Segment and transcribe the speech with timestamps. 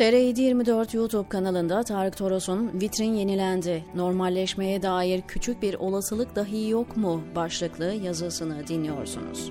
[0.00, 7.22] TR724 YouTube kanalında Tarık Toros'un Vitrin yenilendi, normalleşmeye dair küçük bir olasılık dahi yok mu
[7.36, 9.50] başlıklı yazısını dinliyorsunuz.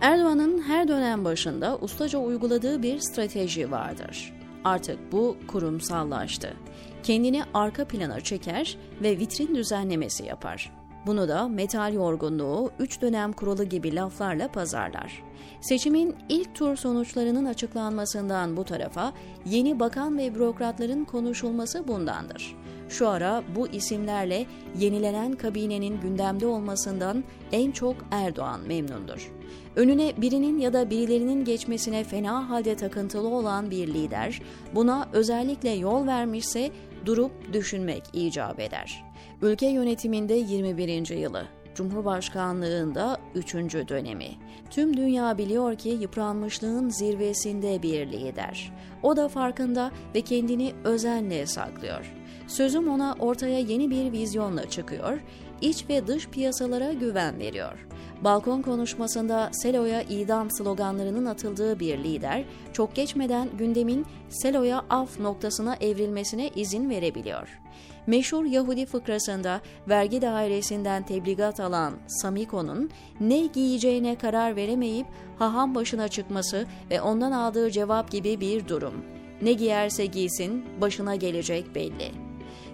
[0.00, 4.34] Erdoğan'ın her dönem başında ustaca uyguladığı bir strateji vardır.
[4.64, 6.56] Artık bu kurumsallaştı.
[7.02, 10.72] Kendini arka plana çeker ve vitrin düzenlemesi yapar.
[11.06, 15.22] Bunu da metal yorgunluğu, üç dönem kuralı gibi laflarla pazarlar.
[15.60, 19.12] Seçimin ilk tur sonuçlarının açıklanmasından bu tarafa
[19.46, 22.56] yeni bakan ve bürokratların konuşulması bundandır.
[22.88, 24.46] Şu ara bu isimlerle
[24.78, 29.37] yenilenen kabinenin gündemde olmasından en çok Erdoğan memnundur.
[29.76, 34.42] Önüne birinin ya da birilerinin geçmesine fena halde takıntılı olan bir lider,
[34.74, 36.70] buna özellikle yol vermişse
[37.06, 39.04] durup düşünmek icap eder.
[39.42, 41.08] Ülke yönetiminde 21.
[41.16, 43.54] yılı, Cumhurbaşkanlığında 3.
[43.88, 44.28] dönemi.
[44.70, 48.72] Tüm dünya biliyor ki yıpranmışlığın zirvesinde bir lider.
[49.02, 52.14] O da farkında ve kendini özenle saklıyor.
[52.46, 55.18] Sözüm ona ortaya yeni bir vizyonla çıkıyor,
[55.60, 57.86] iç ve dış piyasalara güven veriyor.
[58.24, 66.48] Balkon konuşmasında Selo'ya idam sloganlarının atıldığı bir lider, çok geçmeden gündemin Selo'ya af noktasına evrilmesine
[66.48, 67.60] izin verebiliyor.
[68.06, 75.06] Meşhur Yahudi fıkrasında vergi dairesinden tebligat alan Samiko'nun ne giyeceğine karar veremeyip
[75.38, 78.94] haham başına çıkması ve ondan aldığı cevap gibi bir durum.
[79.42, 82.12] Ne giyerse giysin başına gelecek belli.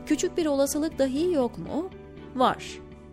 [0.06, 1.90] Küçük bir olasılık dahi yok mu?
[2.36, 2.64] Var.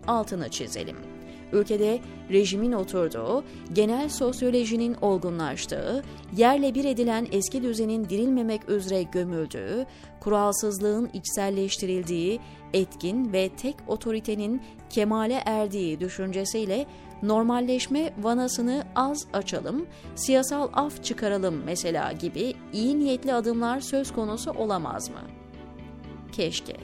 [0.08, 1.11] Altını çizelim
[1.53, 1.99] ülkede
[2.30, 6.03] rejimin oturduğu, genel sosyolojinin olgunlaştığı,
[6.38, 9.85] yerle bir edilen eski düzenin dirilmemek üzere gömüldüğü,
[10.19, 12.39] kuralsızlığın içselleştirildiği,
[12.73, 16.85] etkin ve tek otoritenin kemale erdiği düşüncesiyle
[17.23, 19.85] normalleşme vanasını az açalım,
[20.16, 25.22] siyasal af çıkaralım mesela gibi iyi niyetli adımlar söz konusu olamaz mı?
[26.31, 26.75] Keşke.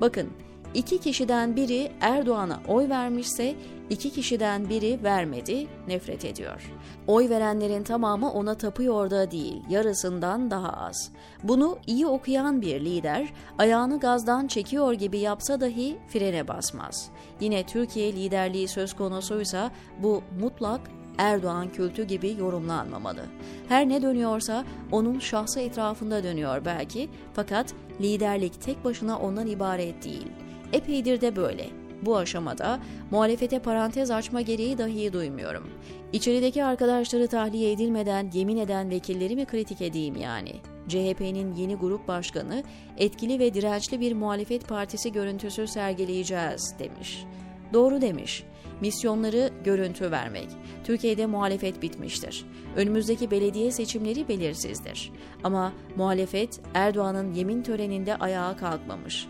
[0.00, 0.28] Bakın,
[0.74, 3.54] İki kişiden biri Erdoğan'a oy vermişse
[3.90, 6.72] iki kişiden biri vermedi, nefret ediyor.
[7.06, 11.12] Oy verenlerin tamamı ona tapıyor da değil, yarısından daha az.
[11.42, 17.10] Bunu iyi okuyan bir lider ayağını gazdan çekiyor gibi yapsa dahi frene basmaz.
[17.40, 19.70] Yine Türkiye liderliği söz konusuysa
[20.02, 20.80] bu mutlak
[21.18, 23.22] Erdoğan kültü gibi yorumlanmamalı.
[23.68, 30.28] Her ne dönüyorsa onun şahsı etrafında dönüyor belki fakat liderlik tek başına ondan ibaret değil.
[30.72, 31.66] Epeydir de böyle.
[32.02, 35.70] Bu aşamada muhalefete parantez açma gereği dahi duymuyorum.
[36.12, 40.52] İçerideki arkadaşları tahliye edilmeden yemin eden vekilleri mi kritik edeyim yani?
[40.88, 42.62] CHP'nin yeni grup başkanı
[42.98, 47.24] etkili ve dirençli bir muhalefet partisi görüntüsü sergileyeceğiz demiş.
[47.72, 48.44] Doğru demiş.
[48.80, 50.48] Misyonları görüntü vermek.
[50.84, 52.46] Türkiye'de muhalefet bitmiştir.
[52.76, 55.12] Önümüzdeki belediye seçimleri belirsizdir.
[55.44, 59.26] Ama muhalefet Erdoğan'ın yemin töreninde ayağa kalkmamış.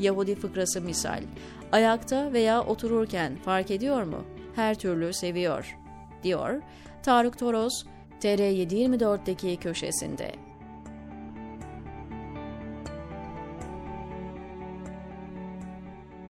[0.00, 1.22] Yahudi fıkrası misal.
[1.72, 4.24] Ayakta veya otururken fark ediyor mu?
[4.54, 5.78] Her türlü seviyor,
[6.22, 6.62] diyor
[7.02, 7.84] Tarık Toros
[8.20, 10.32] TR724'deki köşesinde.